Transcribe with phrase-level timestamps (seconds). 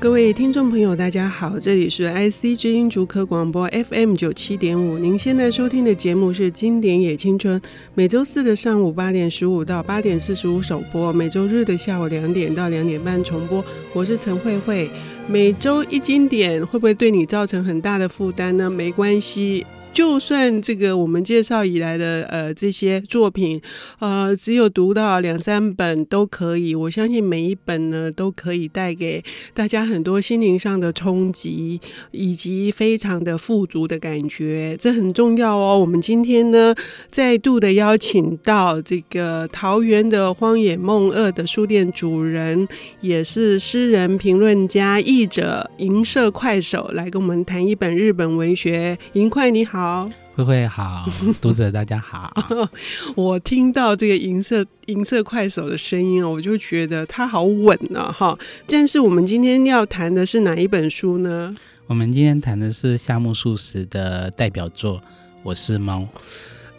[0.00, 7.58] 各位听众朋友，大家好，这里是 IC 之音竹科广播 FM 九七点五，您现在收听的节目是《经典也青春》，
[7.94, 13.64] 每周四的上午八点十五到八点四十五首播，每周日的下午两点到两点半重播。
[13.94, 14.90] 我是陈慧慧，
[15.26, 18.68] 每周一经典，会不会对你造成很大的负担呢？
[18.68, 19.64] 没关系。
[19.94, 23.62] 就算这个我们介绍以来的呃这些作品，
[24.00, 29.22] 呃只有读到两三本都可以，我相信每一本呢都可以带给
[29.54, 35.78] 大家很多心灵上的冲击，以及非常的富足的感觉，这很重要哦。
[35.78, 36.74] 我们今天呢
[37.08, 42.66] 再度的邀请到这个桃园的荒野梦二的书店主人，
[43.00, 48.98] 也是诗人、评论家、译者银色快手来跟我们谈一本日本文学。
[49.12, 49.83] 银快你好。
[49.84, 51.06] 好，慧慧好，
[51.42, 52.32] 读者大家好。
[53.14, 58.10] 我听到这个银色银色快手的声音，我就觉得它好稳啊！
[58.10, 61.54] 哈，但是我们今天要谈的是哪一本书呢？
[61.86, 64.96] 我们今天谈的是夏目漱石的代表作
[65.42, 65.98] 《我是猫》。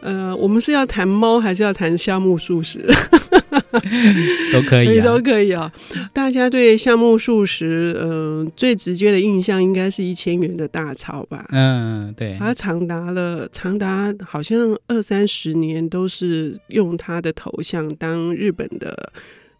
[0.05, 2.85] 呃，我们是要谈猫，还是要谈夏目漱石？
[4.53, 5.71] 都可以、啊， 都可以啊！
[6.13, 11.47] 大家对夏目漱石，嗯、呃，最直接的印象应该是一千元的大钞吧？
[11.51, 12.37] 嗯，对。
[12.37, 19.11] 他长达了长达好像二三十年，都是用他的头像当日本的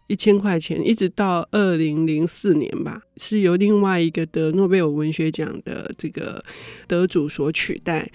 [0.06, 6.44] 一千块钱，一直到二零零四年吧，是由另外一个得诺贝尔文学奖的这个
[6.86, 8.08] 得主所取代。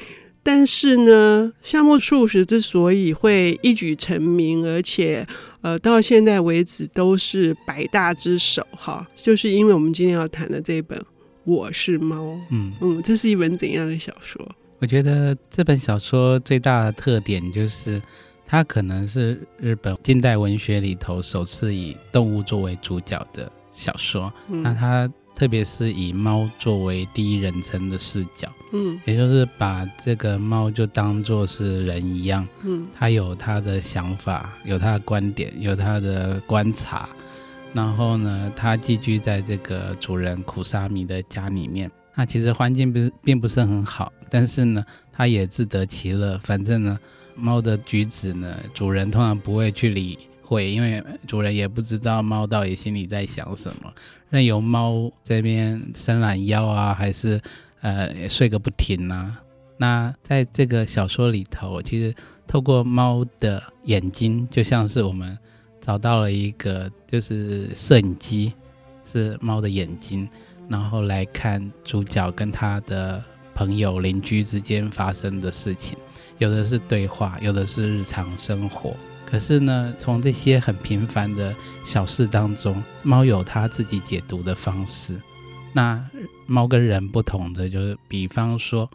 [0.43, 5.25] 但是呢，夏目漱石之所以会一举成名，而且
[5.61, 10.97] 呃到现在为止都是百大之首，哈，就是因为我们今天要谈的这一本
[11.43, 12.25] 《我是猫》。
[12.49, 14.43] 嗯嗯，这是一本怎样的小说？
[14.79, 18.01] 我觉得这本小说最大的特点就是，
[18.47, 24.33] 它可能是日本近代文学里头首次以动物作为主角的小说。
[24.49, 25.11] 嗯、那它。
[25.33, 37.09] 特别是以猫作为第一人称的视角，嗯，也就是把这个猫就当做是人一样，嗯，它有它的想法，有它的观点，有它的观察，
[37.73, 46.99] 然后呢，它寄居在这个主人苦沙弥的家里面，那其实环境不是并不是很好，但是呢，它也自得其乐，反正呢，
[47.35, 50.19] 猫的举止呢，主人通常不会去理。
[50.51, 53.93] 会，因为主人也不知道猫到底心里在想什么，
[54.29, 57.39] 任由猫这边伸懒腰啊，还是
[57.79, 59.41] 呃睡个不停啊。
[59.77, 62.13] 那在这个小说里头，其实
[62.45, 65.37] 透过猫的眼睛，就像是我们
[65.79, 68.51] 找到了一个就是摄影机，
[69.09, 70.27] 是猫的眼睛，
[70.67, 73.23] 然后来看主角跟他的
[73.55, 75.97] 朋友邻居之间发生的事情，
[76.39, 78.93] 有的是对话，有的是日常生活。
[79.31, 81.55] 可是呢，从这些很平凡的
[81.85, 85.17] 小事当中，猫有它自己解读的方式。
[85.71, 86.05] 那
[86.47, 88.91] 猫跟人不同的就是，比方说，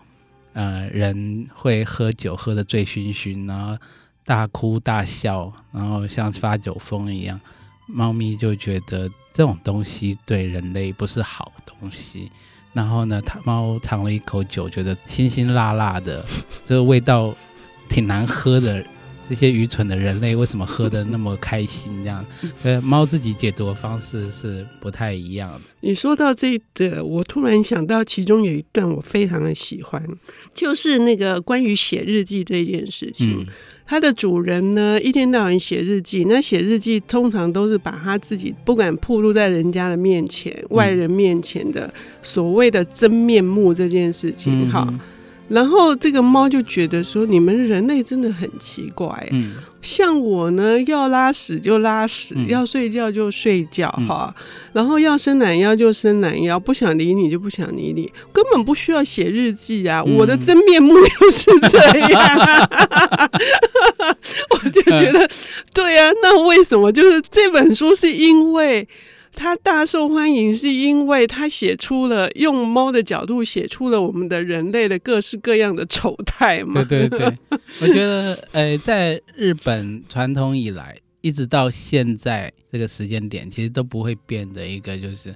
[0.52, 3.78] 呃，人会喝酒喝得醉醺醺，然后
[4.26, 7.40] 大哭大笑，然后像发酒疯一样。
[7.86, 12.30] 猫咪就觉得这种东西对人类不是好东西。
[12.74, 16.22] 然后呢，它猫尝了一口酒，觉得辛辛辣辣的，
[16.66, 17.34] 这个味道
[17.88, 18.84] 挺难喝的。
[19.28, 21.92] 这些愚蠢的人类为什么喝的那么开心？
[22.04, 22.24] 这样，
[22.62, 25.60] 呃，猫自己解读的方式是不太一样的。
[25.80, 30.02] 你说到这个，我突然想到其中有一段我非常的喜欢，
[30.54, 33.40] 就是那个关于写日记这件事情。
[33.40, 33.46] 嗯、
[33.84, 45.00] 它的主人呢，一天到晚写日记，那写日记通常都是把他自己不敢暴露在人家的面前、嗯、外人面前的所谓的真面目这件事情，哈、嗯。
[45.48, 61.78] 然后这个猫就觉得说，你们人类真的很奇怪，嗯，像我呢，要拉屎就拉屎，嗯、要睡觉就睡觉，哈、嗯，然后要伸懒腰就伸懒腰，不想理你就不想理你，根本不需要写日记啊，嗯、我的真面目又是这
[62.10, 62.38] 样，
[64.50, 65.30] 我就觉得，
[65.72, 66.90] 对啊，那为什么？
[66.90, 68.88] 就是这本书是因为？
[69.36, 76.82] 他大受欢迎，是因为他写出了用猫的角度写出了我们的人类的各式各样的丑态嘛？
[76.82, 77.38] 对对对，
[77.82, 85.34] 我觉得，呃，在日本传统以来，一直到现在这个时间点，其实都不会变的一个，就是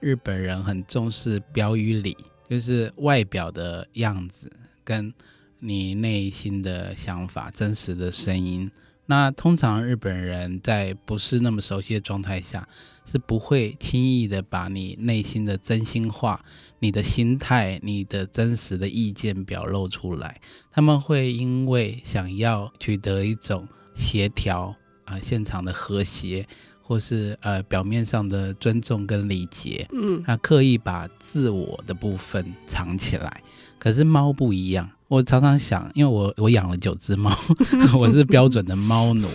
[0.00, 2.16] 日本人很重视表与里，
[2.48, 4.50] 就是外表的样子
[4.82, 5.12] 跟
[5.60, 8.70] 你内心的想法、真实的声音。
[9.06, 12.66] 那通常日本人在不是那么熟悉的状态下，
[13.04, 16.44] 是不会轻易的把你内心的真心话、
[16.78, 20.40] 你的心态、你的真实的意见表露出来。
[20.70, 26.46] 他们会因为想要取得一种协调啊，现场的和谐，
[26.80, 33.42] 或是呃表面上的尊重跟礼节，嗯，他刻意把自我的部分藏起来。
[33.78, 37.36] 可是猫不一样，我常常想，因为我我养了九只猫，
[37.98, 39.28] 我是标准的猫奴，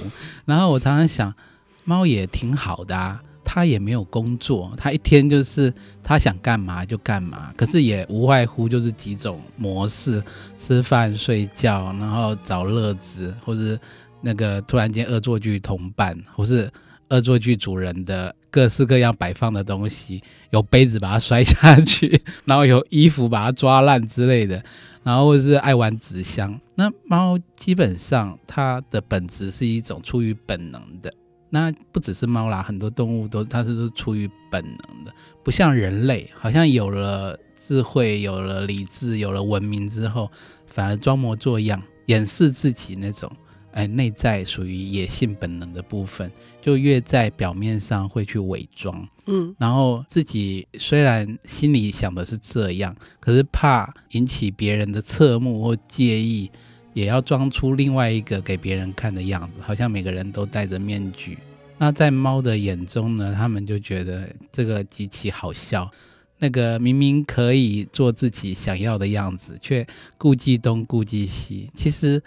[0.45, 1.33] 然后我常常想，
[1.83, 3.21] 猫也挺好的啊。
[3.49, 5.73] 他也没有工作，他一天就是
[6.03, 10.21] 他想干嘛就干嘛，可是也无外乎就是几种模式：
[10.57, 13.79] 吃饭、睡觉，然后找乐子，或是
[14.19, 16.69] 那个突然间恶作剧同伴，或是
[17.07, 24.61] 恶作剧主人的各式各样摆放的东西，有杯子把它摔下去， 然后有衣服把它抓烂之类的，
[25.03, 26.59] 然后是爱玩纸箱。
[26.75, 31.13] 那猫基本上它的本质是一种出于本能的。
[31.49, 35.13] 那不只是猫啦，很多动物都它是都出于本能的，
[35.43, 40.29] 不像人类，好像有了智慧、有了理智、有了文明之后，
[40.65, 43.31] 反而装模作样，掩饰自己那种
[43.71, 46.29] 哎内在属于野性本能的部分，
[46.61, 56.51] 就越在表面上会去伪装，嗯，然后自己虽然心里想的是这样，可是怕引起别人的侧目或介意。
[56.97, 61.37] 也要装出另外一个给别人看的样子，好像每个人都戴着面具。
[61.77, 65.87] 那在猫的眼中呢，他们就觉得这个极其好笑。
[66.39, 69.85] 那个明明可以做自己想要的样子，却
[70.17, 72.19] 顾忌东顾忌西，其实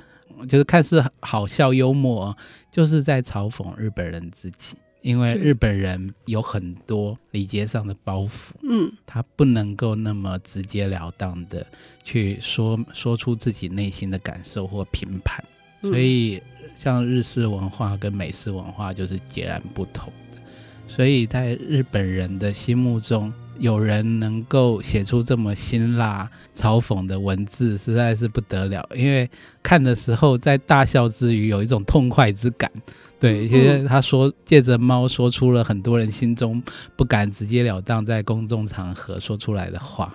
[0.48, 2.36] 就是看似好笑幽默，
[2.70, 4.76] 就是在嘲讽日本人自己。
[5.02, 11.66] 因为日本人有很多礼节上的包袱，嗯，他不能够那么直截了当的
[12.04, 15.42] 去说说出自己内心的感受或评判，
[15.80, 16.42] 所以
[16.76, 20.38] 像日式文化跟美式文化就是截然不同的。
[20.86, 28.86] 所以在日本人的心目中，有人能够写出这么辛辣嘲讽的文字，实在是不得了。
[28.94, 29.30] 因为
[29.62, 32.70] 看的时候，在大笑之余，有一种痛快之感。
[33.20, 36.62] 对，其实他说借着猫说出了很多人心中
[36.96, 40.12] 不敢直截了当在公众场合说出来的话。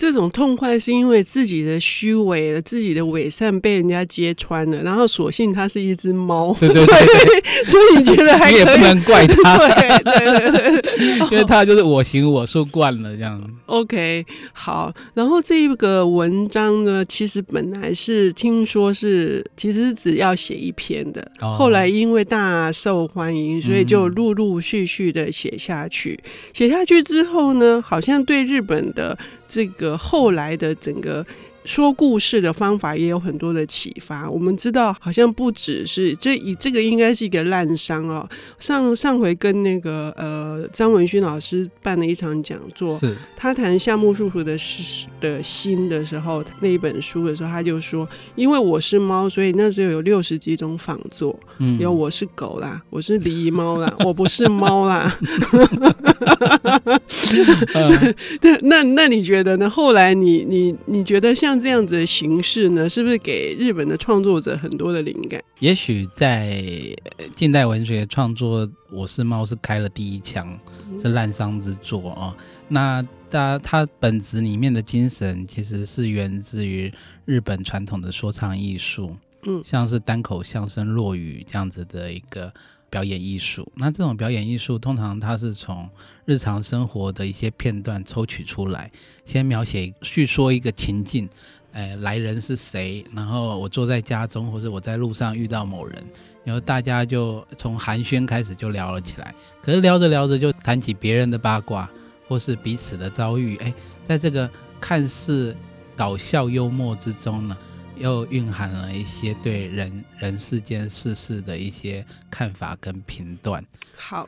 [0.00, 9.58] 这种痛快是因为自己的虚伪、自己的伪善被人家揭穿了，然后索性它是一只猫，对对对，对， 所以你觉得还可以，你也不能怪它，
[10.02, 13.38] 对对对对， 因为它就是我行我素惯了这样。
[13.66, 14.24] OK，
[14.54, 26.18] 好，然后这一个文章呢，其实本来是听说是其实是只要写一篇的，哦，后来因为大受欢迎，所以就陆陆续续的写下去。
[26.54, 29.16] 写、嗯、下去之后呢，好像对日本的
[29.46, 31.24] 这个后来的整个。
[31.70, 34.28] 说故事的方法也有很多的启发。
[34.28, 38.28] 我们知道，好像不只是这以这个应该是一个烂伤哦。
[38.58, 44.58] 上上回跟那个呃张文勋老师办了一场讲座，是他谈夏目漱石的
[45.20, 55.16] 的心的时候，那一本书的时候，他就说，因为我是猫，所以那时候有六十几种仿作，嗯，有我是狗啦，我是狸猫啦， 我不是猫啦。
[58.42, 59.70] 那，那那你觉得呢？
[59.70, 61.59] 后来你你你觉得像？
[61.60, 65.42] 像这样子的形式呢，是不是给日本的创作者很多的灵感？
[65.58, 66.64] 也许在
[67.36, 70.50] 近代文学创作，《我是猫》是开了第一枪，
[70.98, 72.34] 是滥觞之作哦。
[72.66, 76.90] 那它它本质里面的精神，其实是源自于
[77.26, 79.14] 日本传统的说唱艺术，
[79.46, 82.50] 嗯，像是单口相声、落语这样子的一个。
[82.90, 85.88] 表演艺术，那这种表演艺术通常它是从
[86.24, 88.90] 日常生活的一些片段抽取出来，
[89.24, 91.28] 先描写叙说一个情境，
[91.72, 96.04] 呃，来人是谁，然后我坐在家中，或者我在路上遇到某人，
[96.42, 101.88] 然后大家就从寒暄开始就聊了起来，可是聊着聊着就谈起别人的八卦，
[102.26, 103.72] 或是彼此的遭遇，哎，
[104.04, 104.50] 在这个
[104.80, 105.56] 看似
[105.96, 107.56] 搞笑幽默之中呢。
[108.00, 113.64] 又蕴含了一些对人人世间世事的一些看法跟评断。
[113.94, 114.26] 好，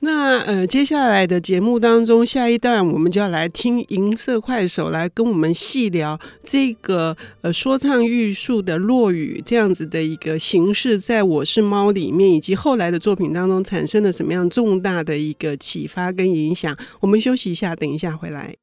[0.00, 16.76] 那呃，接下来的节目当中，下一段我们就要来听银色快手来跟我们细聊这个呃说唱艺术的落雨这样子的一个形式，在我是猫里面以及后来的作品当中产生了什么样重大的一个启发跟影响。
[17.00, 18.54] 我们休息一下，等一下回来。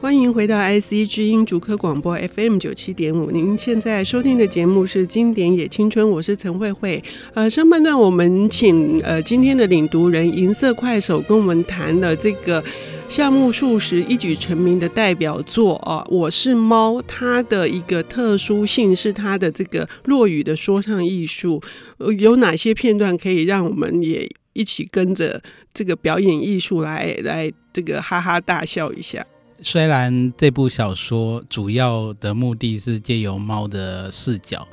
[0.00, 7.02] 欢迎回到 IC 之音竹科广播 FM 九七点五，您现在收听的节目是《经典也青春》，我是陈慧慧。
[7.34, 12.64] 呃，上半段我们请呃今天的领读人银色快手跟我们谈了这个
[13.10, 21.62] 夏目漱石一举成名的代表作啊，《我是猫》，它的一个特殊性是它的这个落语的说唱艺术，
[21.98, 25.42] 呃，有哪些片段可以让我们也一起跟着
[25.74, 29.24] 这个表演艺术来来这个哈哈大笑一下？
[29.62, 34.66] 虽然这部小说主要的目的是借由猫的视角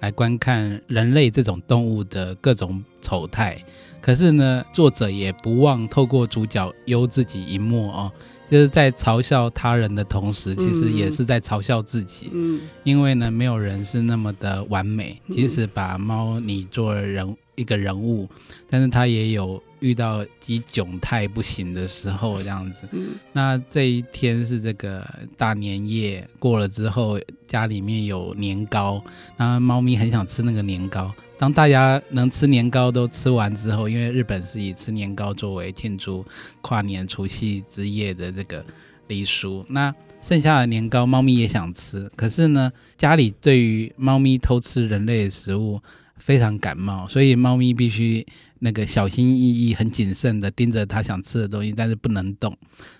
[0.00, 3.56] 来观看人类这种动物的各种丑态，
[4.00, 8.12] 可是呢，作者也不忘透过主角幽自己一默哦，
[8.50, 12.30] 就是在嘲笑他人的同时，其实也是在嘲笑自己。
[12.32, 18.28] 嗯，因为呢，没有人是那么的完美，即使把猫拟作人一个人物，
[18.68, 19.62] 但是他也有。
[19.82, 22.88] 遇到极窘态不行的时候，这样子。
[22.92, 25.04] 嗯，那这一天是这个
[25.36, 29.02] 大年夜过了之后，家里面有年糕，
[29.36, 31.12] 那猫咪很想吃那个年糕。
[31.36, 36.24] 当大家能吃年糕都吃完之后，因为日本是以吃年糕作为庆祝
[36.60, 38.64] 跨年除夕之夜的这个
[39.08, 45.82] 礼俗，那剩下的年糕，猫咪也想吃，可是呢，家里对于猫咪偷吃人类的食物
[46.16, 48.24] 非常感冒，所以猫咪必须。
[48.64, 52.56] 那个小心翼翼、很谨慎的盯着他想吃的东西，但是不能动，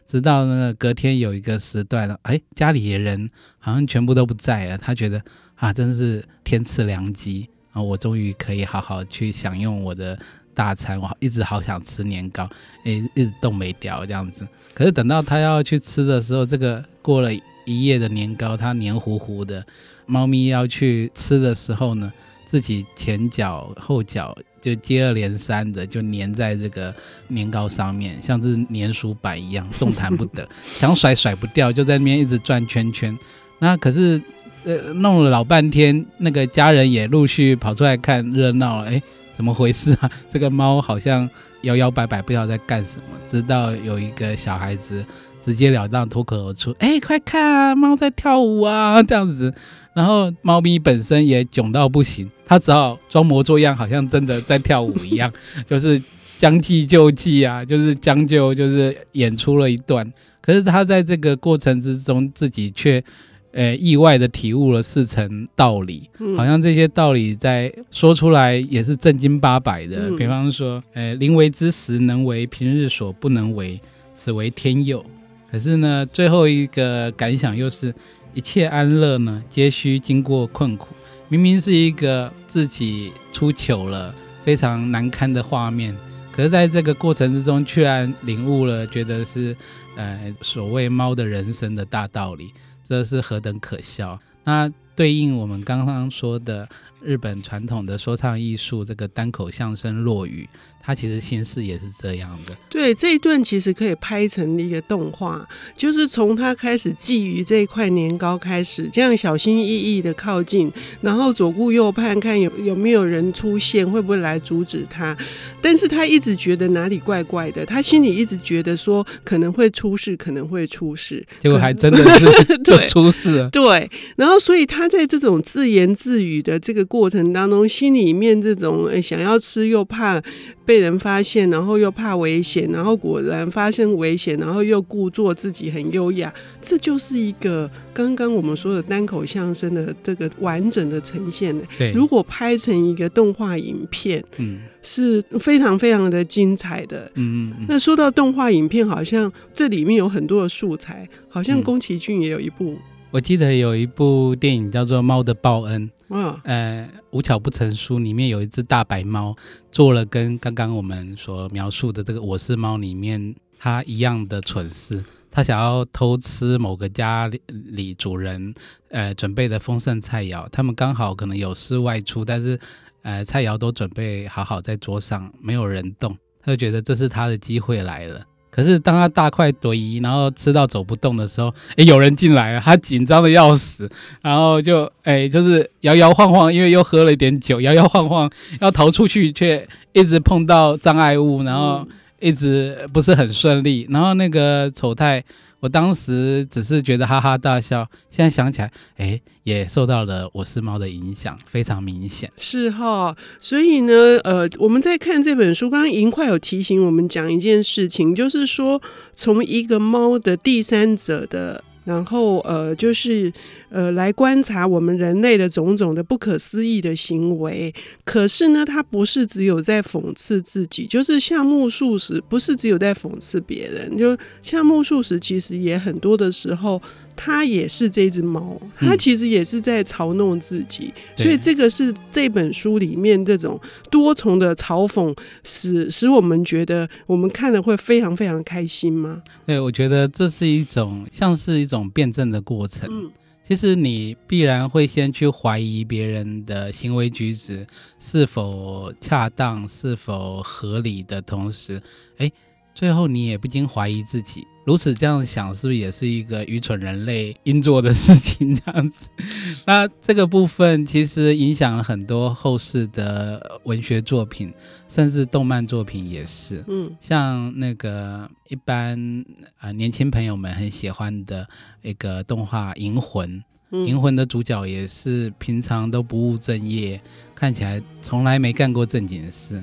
[0.08, 5.22] 直到那个隔天有一个时段，哎，家里的人好像全部都不在了，他觉得
[5.54, 10.18] 啊，真是天赐良机啊，我终于可以好好去享用我的
[10.52, 12.50] 大餐，我一直好想吃年糕，
[12.84, 14.44] 哎，一直动没掉这样子。
[14.74, 17.32] 可是等到他要去吃的时候，这个过了
[17.64, 19.64] 一夜的年糕，它黏糊糊的，
[20.06, 22.12] 猫咪要去吃的时候呢，
[22.48, 24.36] 自己前脚后脚。
[24.62, 26.94] 就接二连三的就粘在这个
[27.26, 33.18] 年糕上面，像是粘鼠板一样动弹不得， 想甩甩不掉，就在那边一直转圈圈。
[33.58, 34.22] 那可是
[34.64, 38.88] 呃弄了老半天，那个家人也陆续跑出来看热闹了。
[38.88, 39.02] 哎，
[39.36, 40.08] 怎么回事啊？
[40.32, 41.28] 这个猫好像
[41.62, 43.04] 摇摇摆摆，不知道在干什么。
[43.28, 45.04] 直到有一个小孩子
[45.44, 49.52] 直截了当脱口而出：“哎，快看啊，猫在跳舞啊！”这样子。
[49.94, 55.30] 然后猫咪本身也囧到不行，它只好装模作样，好像真的在跳舞一样，
[55.68, 56.02] 就是
[56.38, 60.10] 将计就计啊，就是将就，就是演出了一段。
[60.40, 63.04] 可是它在这个过程之中，自己却
[63.52, 66.08] 呃意外的体悟了四层道理，
[66.38, 70.10] 好像这些道理在说出来也是正经八百的。
[70.16, 73.78] 比方说，呃，临危之时能为，平日所不能为，
[74.14, 75.04] 此为天佑。
[75.50, 77.94] 可是呢，最后一个感想又是。
[78.34, 80.88] 一切安乐呢，皆需经过困苦。
[81.28, 85.96] 明明是一个自己出糗了、非常难堪的画面，
[86.30, 89.56] 可是在这个过程之中，居然领悟了，觉得是
[89.96, 92.52] 呃所谓猫的人生的大道理，
[92.86, 94.18] 这是何等可笑！
[94.44, 96.68] 那对应我们刚刚说的
[97.02, 100.48] 日本传统的说唱艺术，这个单口相声落语。
[100.84, 102.56] 它其实心事也是这样的。
[102.68, 105.46] 对，这一段其实可以拍成一个动画，
[105.76, 110.70] 就是从他开始觊觎这一块年糕开始，这样小心翼翼的靠近，
[111.00, 115.16] 然后左顾右盼，看有有没有人出现，会不会来阻止他。
[115.60, 123.48] 但是他一直觉得哪里怪怪的，他心里一直觉得说可能会出事，可能会出事， 结果还真的是就出事了。
[123.50, 130.20] 对，对，然后所以他在这种自言自语的这个过程当中，心里面这种想要吃又怕。
[130.64, 141.56] 被人发现，然后又怕危险，然后果然发生危险，然后又故作自己很优雅，这就是一个刚刚我们说的单口相声的这个完整的呈现。
[141.76, 147.10] 对，如果拍成一个动画影片，嗯，是非常非常的精彩的。
[147.14, 152.76] 嗯，那说到动画影片，好像这里面有很多的素材，好像宫崎骏也有一部。
[153.12, 159.36] 我记得有一部电影叫做《猫的报恩》，嗯，呃，无巧不成书，里面有一只大白猫，
[159.70, 165.04] 做了跟刚刚我们所描述的这个《我是猫》里面它一样的蠢事。
[165.30, 168.54] 它想要偷吃某个家里主人
[168.88, 172.58] 呃准备的丰盛菜肴，他们刚好可能有事外出，但是
[173.02, 178.24] 呃菜肴都准备好好在桌上，没有人动，他就觉得这是他的机会来了。
[178.54, 183.90] 可是当他大快朵颐，然后吃到走不动的时候，哎，有人进来了，他紧张的要死，
[184.20, 188.30] 然后就哎，就是摇摇晃晃，因为又喝了一点酒，摇摇晃晃
[188.60, 191.88] 要逃出去，却一直碰到障碍物，然后
[192.20, 195.24] 一直不是很顺利，然后那个丑太。
[195.62, 202.28] 我当时只是觉得哈哈大笑，现在想起来，哎，也受到了我是猫的影响，非常明显。
[202.36, 208.82] 是哈，所以呢，呃，我们在看这本书，刚刚银块有提醒我们讲一件事情，就是说
[209.14, 211.62] 从一个猫的第三者的。
[211.84, 213.32] 然后呃，就是
[213.70, 217.74] 呃，来观察我们人类的种种的不可思议的行为。
[218.04, 226.80] 可是呢，他不是只有在讽刺自己，就是夏目漱石不是只有在讽刺别人，就夏目漱石其实也很多的时候
[227.14, 239.22] 他也是这只猫，他其实也是在嘲弄自己，嗯、所以这个是这本书里面这种多重的嘲讽，使使我们觉得我们看了会非常非常开心吗？
[239.46, 242.88] 对，我觉得这是一种像是一种辩证的过程。
[242.90, 243.10] 嗯，
[243.46, 247.66] 其实你必然会先去怀疑别人的行为举止
[248.00, 251.80] 是否恰当、是否合理的同时，
[252.18, 252.30] 哎，
[252.74, 254.44] 最后你也不禁怀疑自己。
[254.64, 258.54] 如此这样想，是不是也是一个愚蠢人类应做的事情？
[258.54, 259.08] 这样子，
[259.66, 264.54] 那这个部分其实影响了很多后世的文学作品，
[264.88, 266.64] 甚至动漫作品也是。
[266.68, 269.24] 嗯，像那个一般
[269.56, 271.44] 啊、呃、年轻朋友们很喜欢的
[271.82, 273.42] 一个动画《银魂》，
[273.84, 277.00] 《银魂》的主角也是平常都不务正业，
[277.34, 279.60] 看起来从来没干过正经事，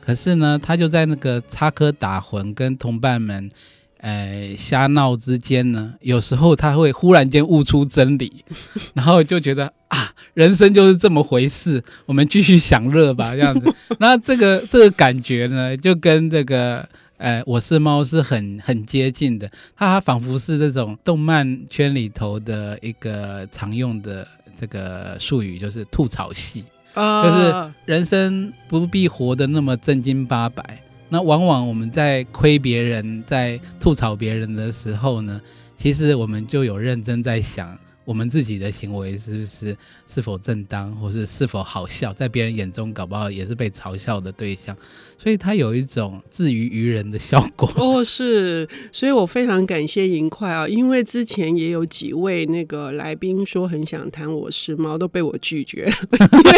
[0.00, 3.50] 可是呢，他就在那个插科打诨，跟同伴们。
[3.98, 8.44] 呃，瞎闹之间呢，有时候他会忽然间悟出真理，
[8.94, 13.74] 然后就觉得啊，人生就是这么回事，我们继续享乐吧，这样子。
[13.98, 19.50] 那这个这个感觉呢，就跟这个呃，我是猫是很很接近的。
[19.76, 24.24] 它仿佛是这种动漫圈里头的一个常用的
[24.60, 26.64] 这个术语，就是吐槽戏，
[26.94, 30.80] 就是人生不必活得那么正经八百。
[31.08, 35.40] 那往往我们在亏别人、在吐槽别人的时候呢，
[35.78, 39.76] 其实我们就有认真在想，我们自己的行为是不是
[40.14, 44.74] 是否正当，或是是否好笑，在别人眼中搞不好也是被嘲笑的对象。
[45.18, 47.70] 所以它有一种自娱于人的效果。
[47.76, 55.84] 哦，是，所以我非常感谢银块啊，因为之前也有几位那个来宾说很想谈我是猫，都被我拒绝。
[55.84, 55.92] 了，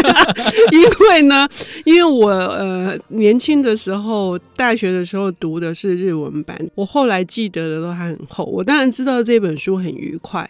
[0.70, 1.48] 因为呢，
[1.84, 10.48] 因为我呃年轻的时候，大学的时候读的是日文版，我后来记得的都还很厚，我当然知道这本书很愉快，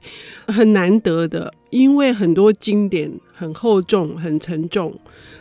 [0.48, 4.98] 很难难得的，因为很多经典很厚重，很沉重。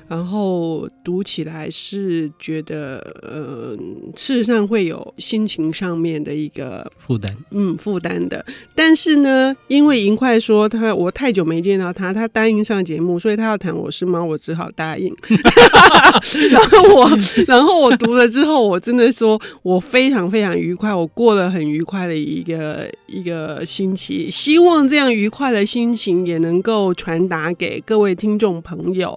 [0.09, 3.77] 然后读起来是觉得，呃，
[4.15, 8.43] 事实上会有心情上面的一个负担，嗯，负担的。
[8.73, 15.15] 但是呢，因为银块说他我太久没见到他，他答应上节目，所以他要谈我是猫，我只好答应。
[16.49, 17.11] 然后我，
[17.45, 24.27] 然后我读了之后，我真的说我非常非常愉快，我过了很愉快的一个一个星期。
[24.27, 29.15] 希望这样愉快的心情也能够传达给各位听众朋友。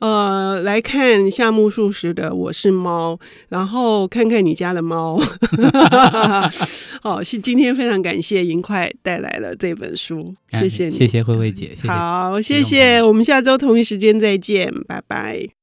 [0.00, 3.14] 呃，来看夏目漱石的《我是猫》，
[3.50, 5.20] 然后看看你家的猫。
[7.02, 15.50] 好，是今天非常感谢银块带来了这本书，谢谢你，谢谢慧慧姐，谢谢好，谢谢，我们下周同一时间再见，拜拜。